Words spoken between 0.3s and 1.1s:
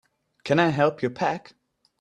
Can I help